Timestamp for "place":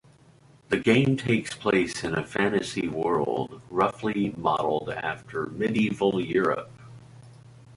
1.55-2.03